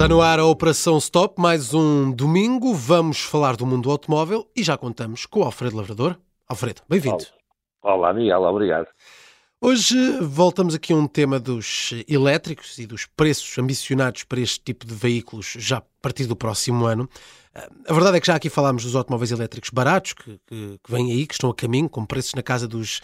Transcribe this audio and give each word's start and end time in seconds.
Está 0.00 0.08
no 0.08 0.22
ar 0.22 0.38
a 0.38 0.46
Operação 0.46 0.96
Stop, 0.96 1.38
mais 1.38 1.74
um 1.74 2.10
domingo. 2.10 2.72
Vamos 2.72 3.20
falar 3.20 3.54
do 3.54 3.66
mundo 3.66 3.90
automóvel 3.90 4.50
e 4.56 4.62
já 4.62 4.74
contamos 4.74 5.26
com 5.26 5.40
o 5.40 5.42
Alfredo 5.42 5.76
Lavrador. 5.76 6.16
Alfredo, 6.48 6.80
bem-vindo. 6.88 7.26
Olá, 7.82 8.10
Miguel, 8.14 8.40
obrigado. 8.44 8.86
Hoje 9.60 9.94
voltamos 10.22 10.74
aqui 10.74 10.94
a 10.94 10.96
um 10.96 11.06
tema 11.06 11.38
dos 11.38 11.92
elétricos 12.08 12.78
e 12.78 12.86
dos 12.86 13.04
preços 13.04 13.58
ambicionados 13.58 14.24
para 14.24 14.40
este 14.40 14.60
tipo 14.60 14.86
de 14.86 14.94
veículos 14.94 15.54
já 15.58 15.76
a 15.76 15.82
partir 16.00 16.24
do 16.24 16.34
próximo 16.34 16.86
ano. 16.86 17.06
A 17.86 17.92
verdade 17.92 18.16
é 18.16 18.20
que 18.20 18.26
já 18.26 18.36
aqui 18.36 18.48
falámos 18.48 18.84
dos 18.84 18.96
automóveis 18.96 19.32
elétricos 19.32 19.68
baratos 19.68 20.14
que, 20.14 20.40
que, 20.46 20.80
que 20.82 20.90
vêm 20.90 21.12
aí, 21.12 21.26
que 21.26 21.34
estão 21.34 21.50
a 21.50 21.54
caminho, 21.54 21.90
com 21.90 22.06
preços 22.06 22.32
na 22.32 22.42
casa 22.42 22.66
dos 22.66 23.02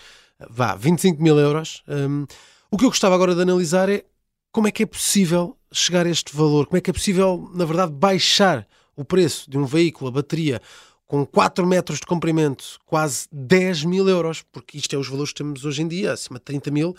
vá, 0.49 0.75
25 0.75 1.23
mil 1.23 1.39
euros. 1.39 1.83
Um, 1.87 2.25
o 2.71 2.79
que 2.79 2.87
eu 2.87 2.89
gostava 2.89 3.15
agora 3.15 3.35
de 3.35 3.43
analisar 3.43 3.91
é 3.91 4.07
como 4.51 4.67
é 4.67 4.71
que 4.71 4.85
é 4.85 4.87
possível 4.87 5.59
chegar 5.79 6.07
a 6.07 6.09
este 6.09 6.35
valor, 6.35 6.67
como 6.67 6.79
é 6.79 6.81
que 6.81 6.91
é 6.91 6.93
possível, 6.93 7.49
na 7.55 7.65
verdade, 7.65 7.93
baixar 7.93 8.67
o 8.97 9.05
preço 9.05 9.51
de 9.51 9.59
um 9.59 9.65
veículo 9.65 10.09
a 10.09 10.13
bateria 10.13 10.61
com 11.07 11.25
4 11.25 11.65
metros 11.67 12.01
de 12.01 12.07
comprimento, 12.07 12.79
quase 12.85 13.29
10 13.31 13.85
mil 13.85 14.09
euros, 14.09 14.43
porque 14.43 14.77
isto 14.77 14.97
é 14.97 14.99
os 14.99 15.09
valores 15.09 15.33
que 15.33 15.39
temos 15.39 15.65
hoje 15.65 15.83
em 15.83 15.89
dia, 15.89 16.13
acima 16.13 16.39
de 16.39 16.45
30 16.45 16.71
mil, 16.71 16.95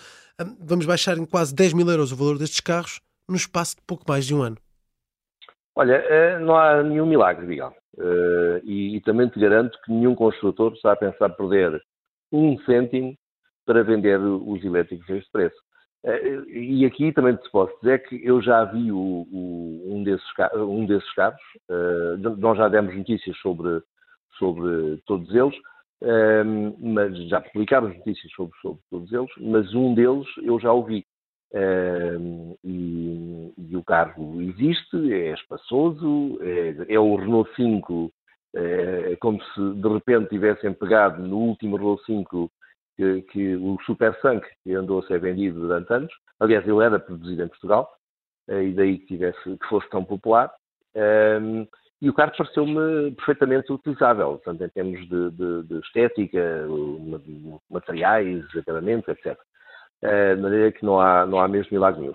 vamos 0.59 0.85
baixar 0.85 1.17
em 1.17 1.25
quase 1.25 1.53
10 1.53 1.73
mil 1.73 1.89
euros 1.89 2.11
o 2.11 2.15
valor 2.15 2.37
destes 2.37 2.61
carros 2.61 3.01
no 3.27 3.35
espaço 3.35 3.75
de 3.75 3.81
pouco 3.85 4.05
mais 4.07 4.25
de 4.25 4.33
um 4.33 4.41
ano. 4.41 4.57
Olha, 5.75 5.95
eh, 5.95 6.39
não 6.39 6.55
há 6.55 6.81
nenhum 6.81 7.05
milagre, 7.05 7.45
Miguel. 7.45 7.73
Eh, 7.99 8.61
e, 8.63 9.01
também 9.01 9.27
te 9.27 9.39
garanto 9.39 9.77
que 9.83 9.91
nenhum 9.91 10.15
construtor 10.15 10.73
está 10.73 10.93
a 10.93 10.95
pensar 10.95 11.29
perder 11.29 11.81
um 12.31 12.57
cêntimo 12.59 13.15
para 13.65 13.83
vender 13.83 14.19
os 14.19 14.63
elétricos 14.63 15.09
a 15.09 15.17
este 15.17 15.31
preço. 15.31 15.57
Eh, 16.07 16.43
e 16.47 16.85
aqui 16.85 17.11
também 17.11 17.35
te 17.35 17.49
posso 17.51 17.73
dizer 17.81 18.07
que 18.07 18.19
eu 18.25 18.41
já 18.41 18.63
vi 18.65 18.91
o, 18.91 19.27
o, 19.31 19.93
um, 19.93 20.03
desses, 20.03 20.25
um 20.55 20.85
desses 20.85 21.13
carros, 21.13 21.41
nós 22.37 22.57
já 22.57 22.69
demos 22.69 22.95
notícias 22.95 23.37
sobre 23.39 23.81
sobre 24.37 24.97
todos 25.05 25.33
eles, 25.33 25.55
um, 26.01 26.93
mas 26.93 27.17
já 27.27 27.41
publicámos 27.41 27.95
notícias 27.97 28.31
sobre, 28.33 28.57
sobre, 28.61 28.81
todos 28.89 29.11
eles, 29.11 29.31
mas 29.39 29.73
um 29.73 29.93
deles 29.93 30.27
eu 30.43 30.59
já 30.59 30.71
ouvi. 30.71 31.05
Um, 31.53 32.57
e, 32.61 33.53
e, 33.57 33.77
o 33.77 33.83
carro 33.83 34.41
existe, 34.41 35.13
é 35.13 35.33
espaçoso, 35.33 36.37
é, 36.41 36.93
é 36.93 36.99
o 36.99 37.15
Renault 37.15 37.49
5, 37.55 38.11
é, 38.53 39.13
é, 39.13 39.15
como 39.15 39.41
se 39.41 39.73
de 39.75 39.87
repente 39.87 40.29
tivessem 40.29 40.73
pegado 40.73 41.25
no 41.25 41.37
último 41.37 41.77
Renault 41.77 42.03
5 42.05 42.51
que, 42.97 43.21
que 43.23 43.55
o 43.55 43.77
Super 43.85 44.19
Sunk, 44.19 44.45
que 44.63 44.73
andou 44.73 44.99
a 44.99 45.07
ser 45.07 45.19
vendido 45.19 45.61
durante 45.61 45.93
anos. 45.93 46.13
Aliás, 46.39 46.67
ele 46.67 46.83
era 46.83 46.99
produzido 46.99 47.43
em 47.43 47.47
Portugal, 47.47 47.89
eh, 48.47 48.63
e 48.63 48.73
daí 48.73 48.97
que, 48.97 49.05
tivesse, 49.05 49.41
que 49.43 49.67
fosse 49.69 49.89
tão 49.89 50.03
popular. 50.03 50.51
Um, 50.95 51.67
e 52.01 52.09
o 52.09 52.13
carro 52.13 52.33
pareceu-me 52.37 53.11
perfeitamente 53.11 53.71
utilizável, 53.71 54.39
tanto 54.43 54.63
em 54.63 54.69
termos 54.69 54.99
de, 55.09 55.31
de, 55.31 55.63
de 55.63 55.79
estética, 55.79 56.67
materiais, 57.69 58.45
acabamentos, 58.55 59.07
etc. 59.07 59.39
Uh, 60.03 60.35
de 60.35 60.41
maneira 60.41 60.71
que 60.71 60.85
não 60.85 60.99
há, 60.99 61.25
não 61.25 61.39
há 61.39 61.47
mesmo 61.47 61.69
milagre 61.71 62.01
nenhum. 62.01 62.13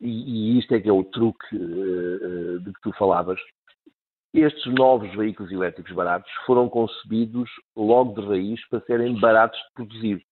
E, 0.00 0.56
e 0.56 0.58
isto 0.58 0.74
é 0.74 0.80
que 0.80 0.88
é 0.88 0.92
o 0.92 1.04
truque 1.04 1.56
uh, 1.56 2.60
de 2.60 2.72
que 2.72 2.80
tu 2.82 2.92
falavas. 2.92 3.40
Estes 4.34 4.66
novos 4.74 5.14
veículos 5.14 5.52
elétricos 5.52 5.92
baratos 5.92 6.28
foram 6.44 6.68
concebidos 6.68 7.48
logo 7.76 8.20
de 8.20 8.26
raiz 8.26 8.68
para 8.68 8.80
serem 8.80 9.14
baratos 9.20 9.56
de 9.60 9.74
produzir. 9.74 10.26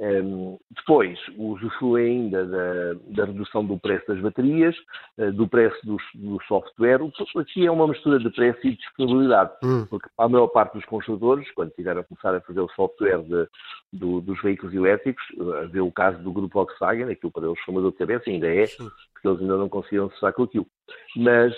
Um, 0.00 0.56
depois, 0.70 1.18
usufrui 1.36 2.06
ainda 2.06 2.46
da, 2.46 2.94
da, 3.08 3.24
redução 3.24 3.64
do 3.64 3.76
preço 3.76 4.06
das 4.06 4.20
baterias, 4.20 4.76
uh, 5.18 5.32
do 5.32 5.48
preço 5.48 5.76
do, 5.84 5.96
do 6.14 6.38
software. 6.46 7.00
Aqui 7.36 7.66
é 7.66 7.70
uma 7.70 7.88
mistura 7.88 8.20
de 8.20 8.30
preço 8.30 8.64
e 8.64 8.76
disponibilidade, 8.76 9.50
hum. 9.64 9.86
porque 9.90 10.08
a 10.16 10.28
maior 10.28 10.46
parte 10.48 10.74
dos 10.74 10.84
construtores, 10.84 11.50
quando 11.50 11.72
tiveram 11.72 12.02
a 12.02 12.04
começar 12.04 12.32
a 12.32 12.40
fazer 12.40 12.60
o 12.60 12.68
software 12.68 13.22
de, 13.22 13.48
do, 13.92 14.20
dos 14.20 14.40
veículos 14.40 14.72
elétricos, 14.72 15.24
uh, 15.36 15.68
vê 15.68 15.80
o 15.80 15.90
caso 15.90 16.22
do 16.22 16.32
grupo 16.32 16.54
Volkswagen, 16.54 17.10
aquilo 17.10 17.32
para 17.32 17.46
eles 17.46 17.60
foi 17.64 17.74
uma 17.74 17.90
de 17.90 17.96
cabeça, 17.96 18.30
ainda 18.30 18.46
é, 18.46 18.66
Sim. 18.66 18.88
porque 19.12 19.28
eles 19.28 19.40
ainda 19.40 19.56
não 19.56 19.68
conseguiram 19.68 20.06
acessar 20.06 20.32
com 20.32 20.44
aquilo. 20.44 20.66
Mas 21.16 21.52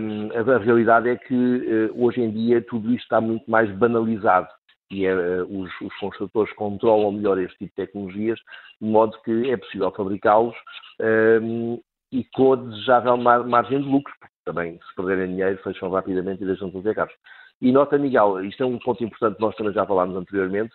um, 0.00 0.30
a, 0.32 0.56
a, 0.56 0.58
realidade 0.58 1.08
é 1.08 1.16
que 1.16 1.34
uh, 1.34 2.04
hoje 2.04 2.20
em 2.20 2.32
dia 2.32 2.60
tudo 2.60 2.88
isto 2.88 3.04
está 3.04 3.20
muito 3.20 3.48
mais 3.48 3.70
banalizado 3.70 4.48
e 4.90 5.04
é, 5.04 5.14
os, 5.42 5.70
os, 5.80 5.96
construtores 5.98 6.52
controlam 6.54 7.12
melhor 7.12 7.38
este 7.38 7.58
tipo 7.58 7.70
de 7.70 7.86
tecnologias, 7.86 8.38
de 8.80 8.88
modo 8.88 9.18
que 9.24 9.50
é 9.50 9.56
possível 9.56 9.90
fabricá-los 9.90 10.54
um, 11.00 11.74
ehm, 11.74 11.78
e 12.12 12.24
com 12.34 12.52
a 12.52 12.56
desejável 12.56 13.16
mar, 13.16 13.44
margem 13.44 13.80
de 13.80 13.88
lucro, 13.88 14.14
porque 14.20 14.34
também, 14.44 14.78
se 14.78 14.94
perderem 14.94 15.32
dinheiro, 15.32 15.58
fecham 15.62 15.90
rapidamente 15.90 16.42
e 16.42 16.46
deixam 16.46 16.68
de 16.68 16.74
fazer 16.74 16.94
carros. 16.94 17.14
E 17.60 17.72
nota, 17.72 17.98
Miguel, 17.98 18.44
isto 18.44 18.62
é 18.62 18.66
um 18.66 18.78
ponto 18.78 19.02
importante 19.02 19.36
que 19.36 19.42
nós 19.42 19.56
também 19.56 19.72
já 19.72 19.84
falámos 19.84 20.16
anteriormente, 20.16 20.74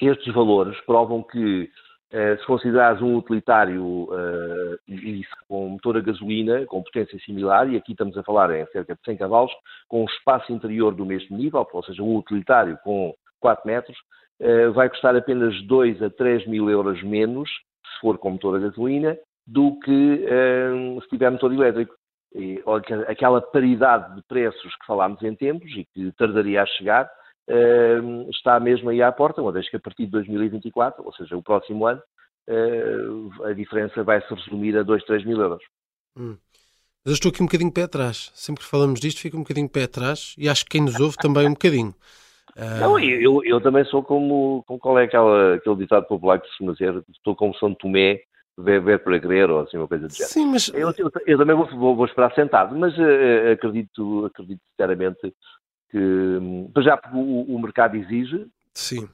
estes 0.00 0.32
valores 0.32 0.80
provam 0.82 1.22
que 1.22 1.70
eh, 2.16 2.36
se 2.36 2.46
considerares 2.46 3.02
um 3.02 3.16
utilitário 3.16 4.04
uh, 4.04 4.78
e, 4.86 5.24
com 5.48 5.70
motor 5.70 5.96
a 5.96 6.00
gasolina, 6.00 6.64
com 6.64 6.80
potência 6.80 7.18
similar, 7.18 7.68
e 7.68 7.76
aqui 7.76 7.90
estamos 7.90 8.16
a 8.16 8.22
falar 8.22 8.54
em 8.54 8.64
cerca 8.66 8.94
de 8.94 9.00
100 9.04 9.16
cavalos, 9.16 9.50
com 9.88 10.02
um 10.02 10.04
espaço 10.04 10.52
interior 10.52 10.94
do 10.94 11.04
mesmo 11.04 11.36
nível, 11.36 11.66
ou 11.72 11.82
seja, 11.82 12.04
um 12.04 12.16
utilitário 12.16 12.78
com 12.84 13.12
4 13.40 13.66
metros, 13.66 13.96
uh, 14.40 14.72
vai 14.74 14.88
custar 14.88 15.16
apenas 15.16 15.60
2 15.66 16.04
a 16.04 16.10
3 16.10 16.46
mil 16.46 16.70
euros 16.70 17.02
menos, 17.02 17.50
se 17.50 18.00
for 18.00 18.16
com 18.16 18.30
motor 18.30 18.58
a 18.58 18.60
gasolina, 18.60 19.18
do 19.44 19.76
que 19.80 20.24
se 21.02 21.08
tiver 21.08 21.30
motor 21.30 21.52
elétrico. 21.52 21.96
E, 22.32 22.62
aquela 23.08 23.40
paridade 23.40 24.14
de 24.14 24.22
preços 24.22 24.74
que 24.76 24.86
falámos 24.86 25.20
em 25.22 25.34
tempos 25.34 25.68
e 25.72 25.84
que 25.92 26.12
tardaria 26.12 26.62
a 26.62 26.66
chegar, 26.66 27.10
uh, 27.50 28.30
está 28.30 28.58
mesmo 28.60 28.90
aí 28.90 29.02
à 29.02 29.10
porta, 29.12 29.42
uma 29.42 29.52
vez 29.52 29.68
que 29.68 29.76
a 29.76 29.80
partir 29.80 30.06
de 30.06 30.12
2024, 30.12 31.04
ou 31.04 31.12
seja, 31.14 31.36
o 31.36 31.42
próximo 31.42 31.86
ano, 31.86 32.02
uh, 32.48 33.44
a 33.44 33.52
diferença 33.52 34.02
vai 34.02 34.20
se 34.20 34.34
resumir 34.34 34.76
a 34.76 34.82
2, 34.82 35.04
3 35.04 35.24
mil 35.24 35.40
euros. 35.40 35.62
Hum. 36.16 36.36
Mas 37.04 37.12
eu 37.12 37.14
estou 37.14 37.30
aqui 37.30 37.42
um 37.42 37.46
bocadinho 37.46 37.72
pé 37.72 37.82
atrás. 37.82 38.30
Sempre 38.34 38.64
que 38.64 38.70
falamos 38.70 38.98
disto, 38.98 39.20
fico 39.20 39.36
um 39.36 39.42
bocadinho 39.42 39.68
pé 39.68 39.84
atrás 39.84 40.34
e 40.38 40.48
acho 40.48 40.64
que 40.64 40.70
quem 40.70 40.80
nos 40.80 40.98
ouve 40.98 41.16
também 41.18 41.46
um 41.46 41.52
bocadinho. 41.52 41.94
Uh... 42.56 42.80
Não, 42.80 42.98
eu, 42.98 43.44
eu 43.44 43.60
também 43.60 43.84
sou 43.84 44.02
como, 44.02 44.64
como 44.66 44.78
qual 44.78 44.98
é 44.98 45.04
aquela, 45.04 45.56
aquele 45.56 45.76
ditado 45.76 46.06
popular 46.06 46.40
que 46.40 46.48
se 46.48 46.56
chama 46.56 46.72
dizer, 46.72 47.04
estou 47.10 47.36
como 47.36 47.54
São 47.56 47.74
Tomé, 47.74 48.20
ver, 48.56 48.80
ver 48.80 49.02
para 49.02 49.20
crer, 49.20 49.50
ou 49.50 49.60
assim 49.60 49.76
uma 49.76 49.88
coisa 49.88 50.06
do 50.06 50.14
género. 50.14 50.32
Sim, 50.32 50.46
mas... 50.46 50.68
Eu, 50.68 50.94
eu, 50.96 51.10
eu 51.26 51.38
também 51.38 51.56
vou, 51.56 51.66
vou, 51.66 51.96
vou, 51.96 52.06
esperar 52.06 52.32
sentado, 52.34 52.74
mas 52.78 52.96
uh, 52.96 53.52
acredito, 53.52 54.24
acredito 54.24 54.62
sinceramente 54.70 55.34
que, 55.94 56.82
já 56.82 56.96
porque 56.96 57.16
o, 57.16 57.54
o, 57.54 57.58
mercado 57.60 57.96
exige, 57.96 58.46
Sim. 58.72 59.08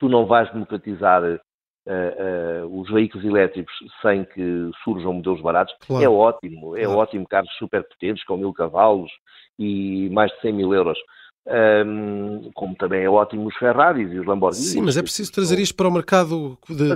tu 0.00 0.08
não 0.08 0.26
vais 0.26 0.52
democratizar 0.52 1.22
uh, 1.22 2.66
uh, 2.66 2.80
os 2.80 2.90
veículos 2.90 3.24
elétricos 3.24 3.72
sem 4.02 4.24
que 4.24 4.70
surjam 4.82 5.12
modelos 5.12 5.40
baratos. 5.40 5.72
Claro. 5.86 6.04
É 6.04 6.08
ótimo, 6.08 6.76
é 6.76 6.82
claro. 6.82 6.98
ótimo 6.98 7.28
carros 7.28 7.52
super 7.56 7.84
potentes 7.84 8.24
com 8.24 8.36
mil 8.36 8.52
cavalos 8.52 9.12
e 9.56 10.08
mais 10.10 10.32
de 10.32 10.40
100 10.40 10.52
mil 10.54 10.74
euros. 10.74 10.98
Um, 11.46 12.50
como 12.52 12.74
também 12.74 13.04
é 13.04 13.08
ótimo 13.08 13.46
os 13.46 13.56
Ferraris 13.56 14.12
e 14.12 14.18
os 14.18 14.26
Lamborghinis. 14.26 14.72
Sim, 14.72 14.82
mas 14.82 14.98
é 14.98 15.02
preciso 15.02 15.32
trazer 15.32 15.58
isto 15.58 15.74
para 15.74 15.88
o 15.88 15.90
mercado 15.90 16.58
de, 16.68 16.94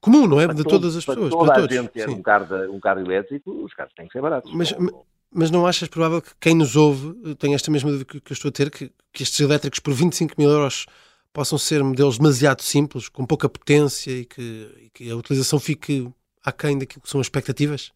comum, 0.00 0.26
não 0.26 0.40
é? 0.40 0.48
De 0.48 0.64
todas 0.64 0.96
as 0.96 1.04
pessoas. 1.04 1.30
Toda 1.30 1.52
para 1.52 1.64
a 1.64 1.68
gente 1.68 1.90
ter 1.90 2.08
um 2.08 2.20
carro, 2.20 2.72
um 2.72 2.80
carro 2.80 3.00
elétrico, 3.00 3.52
os 3.62 3.72
carros 3.72 3.92
têm 3.94 4.06
que 4.06 4.12
ser 4.12 4.22
baratos. 4.22 4.52
Mas, 4.52 4.74
mas 5.34 5.50
não 5.50 5.66
achas 5.66 5.88
provável 5.88 6.22
que 6.22 6.30
quem 6.40 6.54
nos 6.54 6.76
ouve 6.76 7.34
tenha 7.36 7.54
esta 7.54 7.70
mesma 7.70 7.90
dúvida 7.90 8.04
que, 8.04 8.16
eu 8.16 8.34
estou 8.34 8.48
a 8.48 8.52
ter, 8.52 8.70
que, 8.70 8.90
que 9.12 9.22
estes 9.22 9.40
elétricos 9.40 9.80
por 9.80 9.92
25 9.92 10.34
mil 10.38 10.48
euros 10.48 10.86
possam 11.32 11.58
ser 11.58 11.82
modelos 11.82 12.18
demasiado 12.18 12.62
simples, 12.62 13.08
com 13.08 13.26
pouca 13.26 13.48
potência 13.48 14.12
e 14.12 14.24
que, 14.24 14.70
e 14.80 14.90
que 14.90 15.10
a 15.10 15.16
utilização 15.16 15.58
fique 15.58 16.08
aquém 16.44 16.78
daquilo 16.78 17.02
que 17.02 17.08
são 17.08 17.20
as 17.20 17.26
expectativas? 17.26 17.92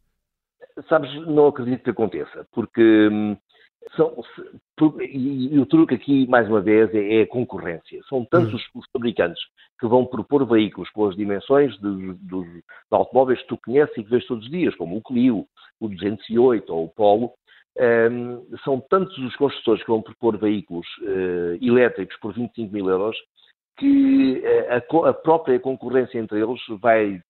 Sabes, 0.89 1.13
não 1.27 1.47
acredito 1.47 1.85
que 1.85 1.91
aconteça, 1.91 2.47
porque 2.53 3.09
hum, 3.09 3.37
são, 3.97 4.15
e, 5.01 5.59
o 5.59 5.67
truque 5.67 5.95
aqui, 5.95 6.27
mais 6.27 6.49
uma 6.49 6.61
vez, 6.61 6.93
é, 6.95 7.21
é 7.21 7.23
a 7.23 7.27
concorrência. 7.27 8.01
São 8.09 8.25
tantos 8.25 8.55
hum. 8.55 8.79
os 8.79 8.87
fabricantes 8.93 9.43
que 9.81 9.87
vão 9.87 10.05
propor 10.05 10.47
veículos 10.47 10.91
com 10.91 11.07
as 11.07 11.17
dimensões 11.17 11.77
dos, 11.79 12.47
automóveis 12.91 13.41
que 13.43 13.49
tu 13.49 13.59
conheces 13.59 13.97
e 13.97 14.05
que 14.05 14.11
vês 14.11 14.27
todos 14.27 14.45
os 14.45 14.51
dias, 14.51 14.75
como 14.75 14.97
o 14.97 15.03
Clio, 15.03 15.47
o 15.81 15.89
208 15.89 16.73
ou 16.73 16.85
o 16.85 16.89
Polo. 16.89 17.33
Um, 18.11 18.45
são 18.65 18.81
tantos 18.81 19.17
os 19.19 19.37
construtores 19.37 19.83
que 19.85 19.91
vão 19.91 20.03
propor 20.03 20.37
veículos 20.37 20.87
uh, 21.03 21.65
elétricos 21.65 22.17
por 22.19 22.35
25 22.35 22.73
mil 22.73 22.89
euros 22.89 23.17
que 23.79 24.43
eh, 24.45 24.75
a, 24.75 25.09
a 25.09 25.15
própria 25.15 25.59
concorrência 25.61 26.19
entre 26.19 26.41
eles 26.41 26.61
vai 26.81 27.23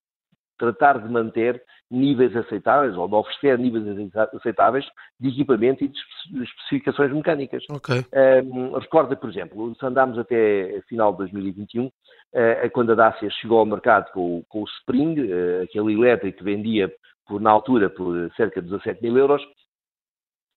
tratar 0.59 0.99
de 0.99 1.09
manter 1.09 1.63
níveis 1.91 2.35
aceitáveis 2.37 2.97
ou 2.97 3.07
de 3.07 3.15
oferecer 3.15 3.59
níveis 3.59 4.11
aceitáveis 4.35 4.85
de 5.21 5.29
equipamento 5.29 5.85
e 5.85 5.89
de 5.89 6.43
especificações 6.43 7.13
mecânicas. 7.13 7.65
Okay. 7.71 8.05
Um, 8.45 8.73
recorda, 8.73 9.15
por 9.15 9.31
exemplo, 9.31 9.75
se 9.79 9.87
andámos 9.87 10.19
até 10.19 10.83
final 10.89 11.13
de 11.13 11.19
2021, 11.19 11.87
uh, 11.87 11.93
eh, 12.33 12.69
quando 12.71 12.93
a 12.93 12.95
Dacia 12.95 13.31
chegou 13.31 13.61
ao 13.61 13.67
mercado 13.67 14.11
com, 14.13 14.43
com 14.49 14.63
o 14.63 14.69
Spring, 14.81 15.21
uh, 15.21 15.63
aquele 15.63 15.95
elétrico 15.95 16.39
que 16.39 16.45
vendia 16.45 16.93
por, 17.29 17.41
na 17.41 17.51
altura 17.51 17.91
por 17.91 18.33
cerca 18.35 18.61
de 18.63 18.69
17 18.69 19.03
mil 19.03 19.17
euros, 19.17 19.43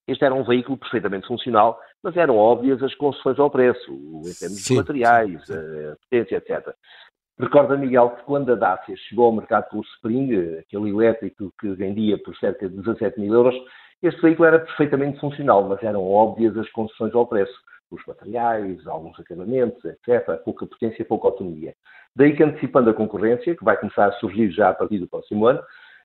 este 0.08 0.24
era 0.24 0.34
um 0.34 0.42
veículo 0.42 0.76
perfeitamente 0.76 1.28
funcional, 1.28 1.78
mas 2.02 2.16
eram 2.16 2.36
óbvias 2.36 2.82
as 2.82 2.94
concessões 2.96 3.38
ao 3.38 3.50
preço, 3.50 3.92
em 3.92 4.34
termos 4.34 4.64
de 4.64 4.74
materiais, 4.74 5.46
sim, 5.46 5.52
sim. 5.52 5.86
a 5.86 5.96
potência, 5.96 6.36
etc. 6.36 6.74
Recorda, 7.38 7.76
Miguel, 7.76 8.10
que 8.10 8.22
quando 8.24 8.52
a 8.52 8.56
Dacia 8.56 8.96
chegou 8.96 9.26
ao 9.26 9.32
mercado 9.32 9.68
com 9.68 9.78
o 9.78 9.82
Spring, 9.82 10.58
aquele 10.58 10.90
elétrico 10.90 11.52
que 11.60 11.68
vendia 11.74 12.18
por 12.18 12.36
cerca 12.36 12.68
de 12.68 12.76
17 12.76 13.20
mil 13.20 13.32
euros, 13.32 13.54
este 14.02 14.20
veículo 14.20 14.48
era 14.48 14.58
perfeitamente 14.58 15.20
funcional, 15.20 15.62
mas 15.68 15.82
eram 15.82 16.04
óbvias 16.04 16.56
as 16.56 16.68
concessões 16.70 17.14
ao 17.14 17.26
preço. 17.26 17.54
Os 17.90 18.04
materiais, 18.06 18.84
alguns 18.86 19.18
acabamentos, 19.20 19.84
etc., 19.84 20.42
pouca 20.44 20.66
potência, 20.66 21.04
pouca 21.04 21.28
autonomia. 21.28 21.74
Daí 22.16 22.34
que, 22.34 22.42
antecipando 22.42 22.90
a 22.90 22.94
concorrência, 22.94 23.56
que 23.56 23.64
vai 23.64 23.76
começar 23.76 24.06
a 24.06 24.12
surgir 24.12 24.50
já 24.50 24.70
a 24.70 24.74
partir 24.74 24.98
do 24.98 25.08
próximo 25.08 25.46
ano, 25.46 25.62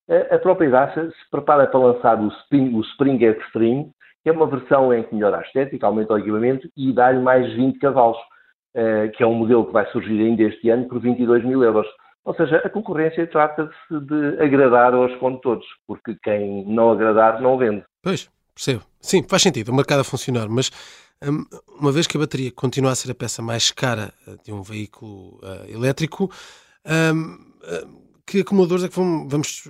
a 0.10 0.40
própria 0.40 0.70
Dacia 0.70 1.10
se 1.10 1.30
prepara 1.30 1.68
para 1.68 1.80
lançar 1.80 2.20
o 2.20 2.28
Spring, 2.30 2.74
o 2.76 2.82
Spring 2.82 3.24
Extreme, 3.24 3.92
que 4.24 4.30
é 4.30 4.34
uma 4.34 4.48
versão 4.48 4.94
em 4.94 5.04
que 5.04 5.16
melhora 5.16 5.38
a 5.38 5.42
estética, 5.42 5.88
aumenta 5.88 6.14
o 6.14 6.18
equipamento 6.18 6.70
e 6.76 6.94
dá-lhe 6.94 7.20
mais 7.20 7.52
20 7.54 7.80
cavalos, 7.80 8.18
eh, 8.76 9.10
que 9.10 9.24
é 9.24 9.26
um 9.28 9.34
modelo 9.34 9.66
que 9.66 9.74
vai 9.74 9.90
surgir 9.92 10.20
ainda 10.20 10.44
este 10.44 10.70
ano 10.70 10.88
por 10.88 11.00
22 11.00 11.46
mil 11.46 11.64
euros. 11.64 11.88
Ou 12.26 12.36
seja, 12.36 12.58
a 12.58 12.70
concorrência 12.70 13.26
trata-se 13.28 14.00
de 14.02 14.42
agradar 14.44 14.94
aos 14.94 15.16
condutores, 15.16 15.66
porque 15.88 16.18
quem 16.22 16.66
não 16.66 16.92
agradar 16.92 17.42
não 17.42 17.58
vende. 17.58 17.86
Pois, 18.04 18.30
percebo. 18.54 18.84
Sim, 19.00 19.24
faz 19.24 19.42
sentido, 19.42 19.70
o 19.70 19.76
mercado 19.76 20.02
a 20.02 20.04
funcionar, 20.04 20.50
mas 20.50 20.72
hum, 21.24 21.46
uma 21.80 21.92
vez 21.94 22.06
que 22.06 22.18
a 22.18 22.20
bateria 22.20 22.52
continua 22.52 22.92
a 22.92 22.96
ser 22.96 23.12
a 23.12 23.16
peça 23.16 23.42
mais 23.42 23.72
cara 23.72 24.14
eh, 24.28 24.36
de 24.44 24.52
um 24.52 24.62
veículo 24.62 25.40
uh, 25.42 25.72
elétrico, 25.74 26.30
um, 26.86 27.34
uh, 27.64 28.07
que 28.28 28.42
acumuladores 28.42 28.84
é 28.84 28.90
que 28.90 28.96
vamos, 28.96 29.64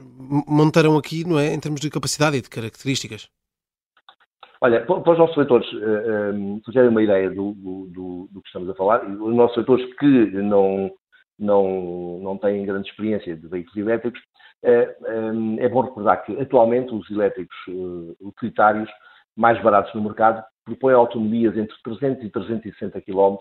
montaram 0.48 0.98
aqui, 0.98 1.24
não 1.24 1.38
é, 1.38 1.54
em 1.54 1.59
termos 1.59 1.80
de 1.80 1.92
capacidade 1.92 2.38
e 2.38 2.42
de 2.42 2.50
características? 2.50 3.30
Olha, 4.59 4.83
para 4.83 5.12
os 5.12 5.18
nossos 5.19 5.38
leitores 5.38 5.71
uh, 5.74 6.33
um, 6.33 6.59
terem 6.74 6.89
uma 6.89 7.04
ideia 7.04 7.30
do, 7.30 7.54
do, 7.54 8.27
do, 8.31 8.42
que 8.42 8.48
estamos 8.48 8.68
a 8.68 8.74
falar, 8.74 9.06
os 9.06 9.36
nossos 9.36 9.56
leitores 9.57 9.86
que 10.00 10.07
não, 10.07 10.92
não, 11.38 12.19
não 12.24 12.38
têm 12.39 12.65
grande 12.65 12.89
experiência 12.89 13.36
de 13.36 13.48
veículos 13.48 13.77
elétricos, 13.77 14.19
uh, 14.65 15.31
um, 15.31 15.59
é 15.59 15.69
bom 15.69 15.81
recordar 15.81 16.25
que 16.25 16.42
atualmente 16.42 16.92
os 16.92 17.07
elétricos 17.12 17.56
uh, 17.68 18.18
utilitários 18.19 18.89
mais 19.36 19.62
baratos 19.62 19.94
no 19.94 20.01
mercado 20.01 20.44
propõem 20.65 20.95
autonomias 20.95 21.56
entre 21.56 21.75
300 21.83 22.24
e 22.24 22.30
360 22.31 23.01
km 23.01 23.38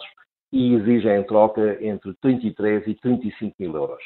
e 0.53 0.75
exigem 0.75 1.19
em 1.19 1.25
troca 1.25 1.83
entre 1.83 2.13
33 2.21 2.87
e 2.89 2.95
35 2.95 3.55
mil 3.59 3.75
euros 3.75 4.03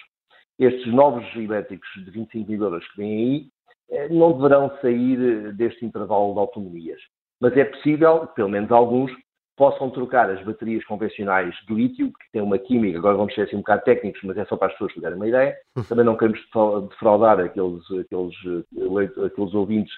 estes 0.60 0.92
novos 0.92 1.24
elétricos 1.34 1.88
de 1.96 2.10
25 2.10 2.50
mil 2.50 2.62
euros 2.62 2.86
que 2.88 2.96
vêm 2.98 3.16
aí 3.16 3.46
eh, 3.90 4.08
não 4.10 4.32
deverão 4.32 4.70
sair 4.80 5.18
eh, 5.18 5.52
deste 5.52 5.84
intervalo 5.84 6.34
de 6.34 6.40
autonomias. 6.40 7.00
Mas 7.40 7.56
é 7.56 7.64
possível, 7.64 8.26
pelo 8.28 8.50
menos 8.50 8.70
alguns, 8.70 9.10
possam 9.56 9.90
trocar 9.90 10.30
as 10.30 10.42
baterias 10.44 10.84
convencionais 10.84 11.54
de 11.66 11.74
lítio, 11.74 12.08
que 12.08 12.32
têm 12.32 12.42
uma 12.42 12.58
química, 12.58 12.98
agora 12.98 13.16
vamos 13.16 13.34
ser 13.34 13.42
assim 13.42 13.56
um 13.56 13.60
bocado 13.60 13.84
técnicos, 13.84 14.20
mas 14.22 14.36
é 14.36 14.44
só 14.44 14.56
para 14.56 14.68
as 14.68 14.72
pessoas 14.74 14.94
terem 14.94 15.16
uma 15.16 15.28
ideia. 15.28 15.56
Hum. 15.76 15.82
Também 15.82 16.04
não 16.04 16.16
queremos 16.16 16.40
defraudar 16.90 17.40
aqueles, 17.40 17.82
aqueles, 17.90 18.34
eh, 18.46 19.24
aqueles 19.26 19.54
ouvintes 19.54 19.92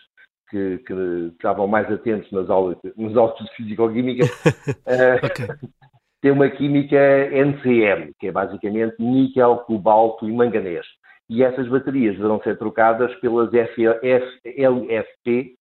que, 0.49 0.79
que, 0.79 0.94
estavam 1.32 1.67
mais 1.67 1.91
atentos 1.91 2.31
nas 2.31 2.49
aulas, 2.49 2.76
nas 2.97 3.17
aulas 3.17 3.37
de 3.37 3.56
Físico-Química. 3.56 4.25
okay 5.26 5.69
tem 6.23 6.31
uma 6.31 6.49
química 6.49 6.97
NCM, 6.97 8.13
que 8.19 8.29
é 8.29 8.33
basicamente 8.33 8.95
níquel, 9.01 9.57
cobalto 9.67 10.29
e 10.29 10.33
manganês. 10.33 10.87
E 11.29 11.43
essas 11.43 11.69
baterias 11.69 12.15
deverão 12.15 12.41
ser 12.43 12.57
trocadas 12.57 13.13
pelas 13.17 13.51
LFP, 13.53 15.57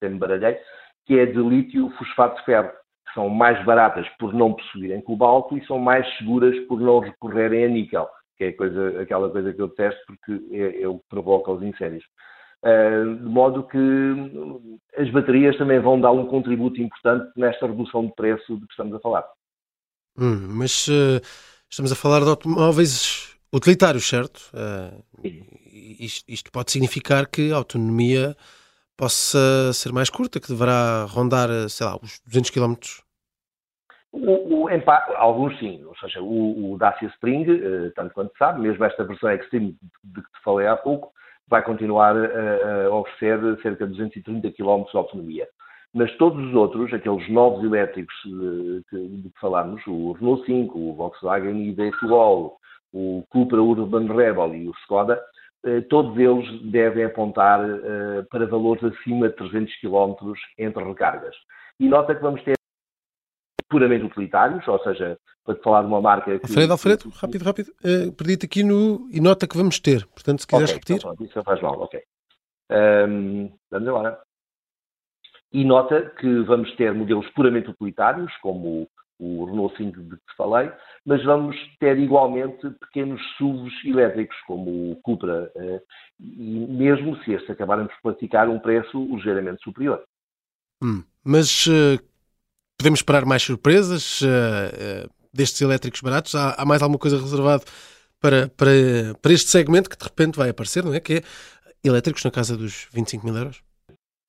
tem 0.00 0.16
baralhei, 0.16 0.56
que 1.06 1.18
é 1.18 1.26
de 1.26 1.38
lítio 1.38 1.90
fosfato 1.98 2.38
de 2.38 2.44
ferro, 2.44 2.68
que 2.68 3.14
são 3.14 3.28
mais 3.28 3.62
baratas 3.64 4.06
por 4.18 4.32
não 4.32 4.54
possuírem 4.54 5.00
cobalto 5.00 5.58
e 5.58 5.66
são 5.66 5.78
mais 5.78 6.06
seguras 6.18 6.56
por 6.66 6.80
não 6.80 7.00
recorrerem 7.00 7.64
a 7.64 7.68
níquel, 7.68 8.08
que 8.36 8.44
é 8.44 8.52
coisa, 8.52 9.02
aquela 9.02 9.28
coisa 9.28 9.52
que 9.52 9.60
eu 9.60 9.68
detesto 9.68 10.00
porque 10.06 10.40
é, 10.52 10.82
é 10.82 10.88
o 10.88 10.98
que 10.98 11.04
provoca 11.08 11.50
os 11.50 11.62
incêndios. 11.62 12.04
Uh, 12.64 13.16
de 13.16 13.28
modo 13.28 13.64
que 13.64 13.78
as 14.96 15.10
baterias 15.10 15.56
também 15.56 15.78
vão 15.78 16.00
dar 16.00 16.12
um 16.12 16.26
contributo 16.26 16.80
importante 16.80 17.30
nesta 17.36 17.66
redução 17.66 18.06
de 18.06 18.14
preço 18.14 18.56
de 18.56 18.66
que 18.66 18.72
estamos 18.72 18.94
a 18.94 19.00
falar. 19.00 19.24
Hum, 20.18 20.48
mas 20.48 20.88
uh, 20.88 21.20
estamos 21.68 21.92
a 21.92 21.96
falar 21.96 22.20
de 22.20 22.30
automóveis 22.30 23.36
utilitários, 23.52 24.08
certo? 24.08 24.50
Uh, 24.54 25.02
isto, 26.00 26.24
isto, 26.28 26.50
pode 26.50 26.70
significar 26.72 27.26
que 27.26 27.52
a 27.52 27.56
autonomia 27.56 28.36
possa 28.96 29.72
ser 29.74 29.92
mais 29.92 30.08
curta, 30.08 30.40
que 30.40 30.48
deverá 30.48 31.04
rondar, 31.04 31.48
sei 31.68 31.86
lá, 31.86 31.96
os 32.02 32.20
200 32.26 32.50
km? 32.50 32.74
O, 34.10 34.64
o, 34.64 34.68
alguns 35.16 35.58
sim, 35.58 35.84
ou 35.84 35.94
seja, 35.98 36.22
o, 36.22 36.72
o 36.72 36.78
Dacia 36.78 37.08
Spring, 37.08 37.44
uh, 37.50 37.92
tanto 37.94 38.14
quanto 38.14 38.32
sabe, 38.38 38.62
mesmo 38.62 38.82
esta 38.84 39.04
versão 39.04 39.30
Extreme 39.30 39.76
de 40.02 40.22
que 40.22 40.32
te 40.32 40.42
falei 40.42 40.66
há 40.66 40.76
pouco, 40.76 41.12
vai 41.46 41.62
continuar 41.62 42.16
a, 42.16 42.86
a 42.86 42.90
oferecer 42.90 43.38
cerca 43.60 43.86
de 43.86 43.92
230 43.92 44.50
km 44.52 44.84
de 44.90 44.96
autonomia. 44.96 45.46
Mas 45.96 46.14
todos 46.18 46.38
os 46.46 46.54
outros, 46.54 46.92
aqueles 46.92 47.26
novos 47.30 47.64
elétricos 47.64 48.14
de, 48.26 48.82
de 48.92 49.30
que 49.30 49.40
falámos, 49.40 49.80
o 49.86 50.12
Renault 50.12 50.44
5, 50.44 50.78
o 50.78 50.94
Volkswagen 50.94 51.70
ID-Wall, 51.70 52.54
o 52.92 53.24
Cupra 53.30 53.62
Urban 53.62 54.06
Rebel 54.14 54.54
e 54.54 54.68
o 54.68 54.74
Skoda, 54.82 55.18
eh, 55.64 55.80
todos 55.88 56.14
eles 56.18 56.62
devem 56.70 57.06
apontar 57.06 57.60
eh, 57.66 58.22
para 58.30 58.46
valores 58.46 58.84
acima 58.84 59.30
de 59.30 59.36
300 59.36 59.74
km 59.80 60.34
entre 60.58 60.84
recargas. 60.84 61.34
E 61.80 61.88
nota 61.88 62.14
que 62.14 62.20
vamos 62.20 62.42
ter 62.42 62.56
puramente 63.70 64.04
utilitários, 64.04 64.68
ou 64.68 64.78
seja, 64.80 65.18
para 65.46 65.54
te 65.54 65.62
falar 65.62 65.80
de 65.80 65.86
uma 65.86 66.02
marca... 66.02 66.38
Que... 66.38 66.44
Alfredo, 66.44 66.72
Alfredo, 66.72 67.08
rápido, 67.08 67.42
rápido, 67.42 67.72
uh, 67.82 68.12
perdi-te 68.12 68.44
aqui 68.44 68.62
no... 68.62 69.08
e 69.10 69.18
nota 69.18 69.48
que 69.48 69.56
vamos 69.56 69.80
ter, 69.80 70.06
portanto, 70.08 70.40
se 70.42 70.46
quiseres 70.46 70.72
okay, 70.72 70.74
repetir... 70.74 70.96
Então, 70.96 71.26
isso 71.26 71.42
faz 71.42 71.62
mal, 71.62 71.80
ok. 71.80 72.02
Um, 72.70 73.50
vamos 73.70 73.88
agora. 73.88 74.26
E 75.52 75.64
nota 75.64 76.12
que 76.18 76.40
vamos 76.40 76.74
ter 76.76 76.92
modelos 76.92 77.28
puramente 77.30 77.70
utilitários, 77.70 78.32
como 78.42 78.88
o 79.18 79.44
Renault 79.46 79.76
5 79.76 80.00
de 80.02 80.16
que 80.16 80.36
falei, 80.36 80.70
mas 81.04 81.24
vamos 81.24 81.56
ter 81.78 81.98
igualmente 81.98 82.68
pequenos 82.80 83.20
SUVs 83.38 83.72
elétricos, 83.84 84.36
como 84.46 84.92
o 84.92 84.96
Cupra, 84.96 85.50
eh, 85.56 85.80
e 86.20 86.66
mesmo 86.68 87.16
se 87.22 87.32
estes 87.32 87.48
acabarem 87.50 87.86
por 87.86 87.96
praticar 88.02 88.48
um 88.48 88.58
preço 88.58 88.98
ligeiramente 89.14 89.62
superior. 89.62 90.02
Hum, 90.82 91.02
mas 91.24 91.66
uh, 91.66 91.98
podemos 92.76 93.00
esperar 93.00 93.24
mais 93.24 93.42
surpresas 93.42 94.20
uh, 94.20 94.26
uh, 94.26 95.10
destes 95.32 95.62
elétricos 95.62 96.02
baratos? 96.02 96.34
Há, 96.34 96.54
há, 96.58 96.64
mais 96.66 96.82
alguma 96.82 96.98
coisa 96.98 97.18
reservada 97.18 97.64
para, 98.20 98.48
para, 98.48 98.70
para 99.22 99.32
este 99.32 99.50
segmento 99.50 99.88
que 99.88 99.96
de 99.96 100.04
repente 100.04 100.36
vai 100.36 100.50
aparecer, 100.50 100.84
não 100.84 100.92
é? 100.92 101.00
Que 101.00 101.14
é 101.14 101.22
elétricos 101.82 102.22
na 102.24 102.30
casa 102.30 102.56
dos 102.56 102.88
25 102.92 103.24
mil 103.24 103.36
euros? 103.36 103.65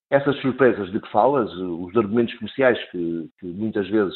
Essas 0.09 0.39
surpresas 0.39 0.89
de 0.91 1.01
que 1.01 1.11
falas, 1.11 1.51
os 1.53 1.95
argumentos 1.97 2.33
comerciais 2.35 2.81
que, 2.91 3.29
que 3.39 3.45
muitas 3.45 3.89
vezes 3.89 4.15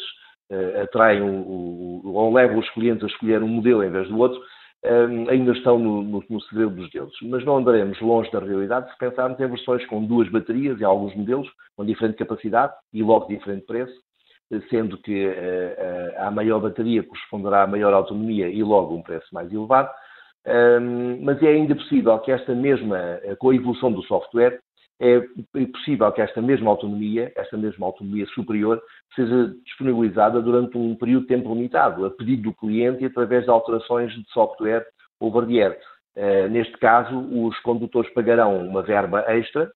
uh, 0.50 0.84
atraem 0.84 1.22
o, 1.22 2.02
o, 2.06 2.14
ou 2.14 2.34
levam 2.34 2.60
os 2.60 2.70
clientes 2.70 3.04
a 3.04 3.08
escolher 3.08 3.44
um 3.44 3.48
modelo 3.48 3.84
em 3.84 3.92
vez 3.92 4.08
do 4.08 4.18
outro, 4.18 4.42
um, 4.86 5.30
eh, 5.30 5.34
ainda 5.34 5.52
estão 5.52 5.78
no, 5.78 6.02
no, 6.02 6.24
no 6.30 6.42
segredo 6.44 6.72
dos 6.72 6.90
deuses. 6.92 7.14
Mas 7.24 7.44
não 7.44 7.58
andaremos 7.58 8.00
longe 8.00 8.32
da 8.32 8.40
realidade 8.40 8.90
se 8.90 8.98
pensarmos 8.98 9.38
em 9.40 9.48
versões 9.48 9.86
com 9.88 10.06
duas 10.06 10.30
baterias 10.30 10.80
e 10.80 10.84
alguns 10.86 11.14
modelos, 11.14 11.50
com 11.76 11.86
diferente 11.86 12.18
capacidade 12.18 12.74
e 12.94 13.04
logo 13.04 13.28
diferente 13.28 13.66
preço, 13.66 13.94
sendo 14.70 14.98
que 14.98 15.28
uh, 15.28 16.26
a 16.26 16.32
maior 16.32 16.62
bateria 16.62 17.04
corresponderá 17.04 17.64
à 17.64 17.68
maior 17.68 17.94
autonomia 17.94 18.48
e 18.48 18.64
logo 18.64 18.96
um 18.96 19.04
preço 19.04 19.28
mais 19.34 19.52
elevado. 19.52 19.90
Um, 20.48 21.22
mas 21.22 21.44
é 21.44 21.50
ainda 21.50 21.76
possível 21.76 22.18
que 22.20 22.32
esta 22.32 22.56
mesma, 22.56 23.20
com 23.40 23.50
a 23.50 23.56
evolução 23.56 23.92
do 23.92 24.02
software, 24.04 24.60
é 25.02 25.66
possível 25.66 26.12
que 26.12 26.22
esta 26.22 26.40
mesma 26.42 26.70
autonomia, 26.70 27.34
esta 27.36 27.58
mesma 27.58 27.88
autonomia 27.88 28.26
superior, 28.28 28.80
seja 29.16 29.52
disponibilizada 29.66 30.40
durante 30.40 30.78
um 30.78 30.96
período 30.96 31.24
de 31.24 31.30
tempo 31.30 31.54
limitado, 31.54 32.06
a 32.06 32.12
pedido 32.12 32.44
do 32.44 32.54
cliente 32.54 33.04
e 33.04 33.08
através 33.08 33.44
de 33.44 33.50
alterações 33.50 34.14
de 34.14 34.24
software 34.32 34.86
the 35.20 35.60
air. 35.60 35.80
Uh, 36.16 36.50
neste 36.50 36.78
caso, 36.78 37.18
os 37.18 37.58
condutores 37.62 38.14
pagarão 38.14 38.64
uma 38.68 38.84
verba 38.84 39.26
extra 39.28 39.72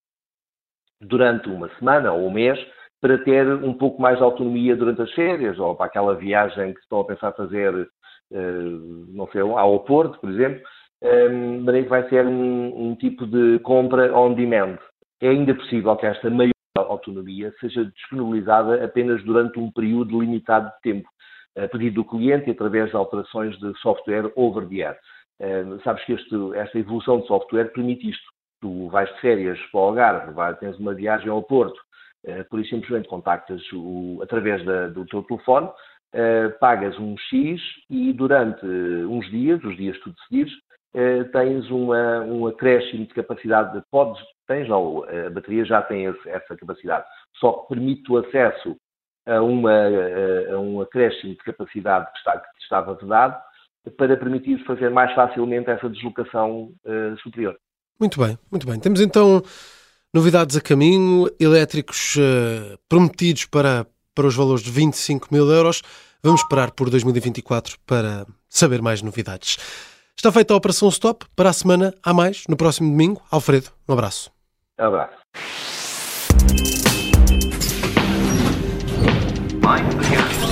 durante 1.02 1.50
uma 1.50 1.70
semana 1.80 2.12
ou 2.12 2.28
um 2.28 2.32
mês 2.32 2.60
para 3.02 3.18
ter 3.18 3.48
um 3.48 3.74
pouco 3.74 4.00
mais 4.00 4.18
de 4.18 4.24
autonomia 4.24 4.76
durante 4.76 5.02
as 5.02 5.12
férias 5.14 5.58
ou 5.58 5.76
para 5.76 5.88
aquela 5.88 6.14
viagem 6.14 6.74
que 6.74 6.80
estão 6.82 7.00
a 7.00 7.06
pensar 7.06 7.32
fazer, 7.34 7.74
uh, 7.74 9.06
não 9.10 9.28
sei, 9.32 9.42
ao 9.42 9.80
Porto, 9.80 10.20
por 10.20 10.30
exemplo, 10.30 10.62
um, 11.02 11.66
que 11.66 11.90
vai 11.90 12.08
ser 12.10 12.28
um, 12.28 12.90
um, 12.90 12.96
tipo 12.96 13.26
de 13.26 13.60
compra 13.60 14.16
on 14.16 14.34
demand 14.34 14.78
é 15.22 15.30
ainda 15.30 15.56
possível 15.56 15.96
que 15.96 16.06
esta 16.06 16.30
maior 16.30 16.52
autonomia 16.76 17.54
seja 17.60 17.86
disponibilizada 17.86 18.84
apenas 18.84 19.24
durante 19.24 19.60
um 19.60 19.72
período 19.72 20.20
limitado 20.22 20.68
de 20.68 20.82
tempo, 20.82 21.10
a 21.58 21.68
pedido 21.68 22.04
do 22.04 22.06
cliente 22.06 22.50
e 22.50 22.52
através 22.52 22.90
de 22.90 22.96
alterações 22.96 23.58
de 23.60 23.74
software 23.80 24.32
over 24.36 24.68
the 24.68 24.84
air. 24.84 24.98
Uh, 25.40 25.82
sabes 25.84 26.04
que 26.06 26.14
este, 26.14 26.36
esta 26.56 26.80
evolução 26.80 27.20
de 27.20 27.28
software 27.28 27.72
permite 27.74 28.10
isto. 28.10 28.36
tu 28.62 28.88
vais 28.90 29.06
de 29.14 29.20
férias 29.20 29.60
para 29.72 29.80
o 29.80 29.84
Algarve, 29.84 30.34
vai, 30.34 30.56
tens 30.56 30.78
uma 30.80 30.94
viagem 30.94 31.30
ao 31.30 31.44
Porto, 31.44 31.78
uh, 32.26 32.50
por 32.50 32.60
isso 32.60 32.70
simplesmente 32.70 33.08
contactas 33.08 33.62
o, 33.74 34.20
através 34.24 34.64
da, 34.66 34.88
do 34.88 35.06
teu 35.06 35.24
telefone, 35.24 35.68
uh, 35.68 36.60
pagas 36.60 36.98
um 36.98 37.18
X 37.18 37.62
e 37.90 38.14
durante 38.14 38.66
uns 38.66 39.30
dias, 39.30 39.64
os 39.64 39.76
dias 39.78 39.98
que 39.98 40.04
tu 40.04 40.14
decidires, 40.14 40.54
uh, 40.96 41.32
tens 41.32 41.70
uma, 41.70 42.22
um 42.22 42.48
acréscimo 42.48 43.06
de 43.06 43.14
capacidade, 43.14 43.82
podes, 43.92 44.22
tens 44.48 44.68
não, 44.68 45.04
a 45.04 45.30
bateria 45.30 45.66
já 45.66 45.82
tem 45.82 46.06
esse, 46.06 46.30
essa 46.30 46.56
capacidade, 46.56 47.06
só 47.40 47.52
permite 47.52 48.12
o 48.12 48.18
acesso 48.18 48.78
a, 49.26 49.42
uma, 49.42 49.88
a 50.52 50.60
um 50.60 50.82
acréscimo 50.82 51.34
de 51.34 51.40
capacidade 51.40 52.12
que, 52.12 52.18
está, 52.18 52.38
que 52.38 52.64
estava 52.64 52.94
vedado 52.94 53.42
para 53.98 54.18
permitir 54.18 54.64
fazer 54.66 54.90
mais 54.90 55.14
facilmente 55.14 55.70
essa 55.70 55.90
deslocação 55.90 56.72
uh, 56.86 57.18
superior. 57.22 57.56
Muito 58.00 58.20
bem, 58.20 58.38
muito 58.52 58.68
bem. 58.68 58.80
Temos 58.80 59.00
então 59.00 59.42
novidades 60.14 60.58
a 60.58 60.62
caminho, 60.62 61.30
elétricos 61.40 62.16
uh, 62.16 62.78
prometidos 62.90 63.46
para, 63.46 63.86
para 64.14 64.28
os 64.28 64.36
valores 64.36 64.64
de 64.64 64.72
25 64.72 65.28
mil 65.32 65.50
euros. 65.50 65.82
Vamos 66.24 66.42
esperar 66.42 66.72
por 66.72 66.90
2024 66.90 67.78
para 67.86 68.26
saber 68.50 68.82
mais 68.82 69.02
novidades. 69.02 69.58
Está 70.18 70.32
feita 70.32 70.54
a 70.54 70.58
Operação 70.58 70.90
Stop. 70.90 71.26
Para 71.36 71.50
a 71.50 71.54
semana, 71.54 71.94
há 72.02 72.14
mais, 72.14 72.46
no 72.50 72.58
próximo 72.58 72.90
domingo. 72.90 73.22
Alfredo, 73.30 73.70
um 73.88 73.94
abraço. 73.94 74.35
Abraço. 74.78 75.16
Mind 79.62 80.45